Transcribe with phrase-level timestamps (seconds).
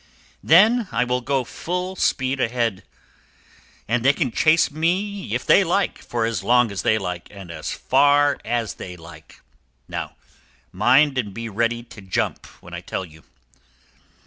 [0.43, 2.83] Then I will go full speed ahead again,
[3.87, 7.51] and they can chase me if they like, for as long as they like, and
[7.51, 9.41] as far as they like.
[9.87, 10.15] Now
[10.71, 13.25] mind and be ready to jump when I tell you!"